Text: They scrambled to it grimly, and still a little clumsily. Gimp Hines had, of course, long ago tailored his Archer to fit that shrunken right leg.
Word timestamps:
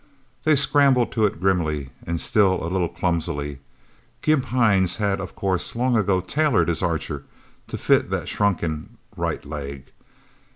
They 0.45 0.55
scrambled 0.55 1.11
to 1.11 1.27
it 1.27 1.39
grimly, 1.39 1.91
and 2.07 2.19
still 2.19 2.63
a 2.63 2.73
little 2.73 2.89
clumsily. 2.89 3.59
Gimp 4.23 4.45
Hines 4.45 4.95
had, 4.95 5.21
of 5.21 5.35
course, 5.35 5.75
long 5.75 5.95
ago 5.95 6.21
tailored 6.21 6.69
his 6.69 6.81
Archer 6.81 7.23
to 7.67 7.77
fit 7.77 8.09
that 8.09 8.27
shrunken 8.27 8.97
right 9.15 9.45
leg. 9.45 9.91